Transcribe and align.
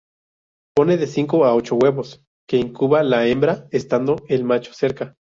Pone 0.75 0.97
de 0.97 1.05
cinco 1.05 1.45
a 1.45 1.53
ocho 1.53 1.75
huevos, 1.75 2.25
que 2.47 2.57
incuba 2.57 3.03
la 3.03 3.27
hembra, 3.27 3.67
estando 3.69 4.15
el 4.29 4.43
macho 4.43 4.73
cerca. 4.73 5.09